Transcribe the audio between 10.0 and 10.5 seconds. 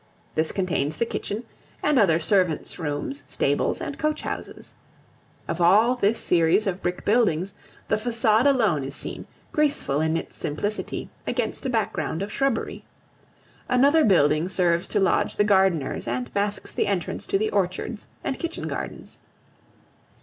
in its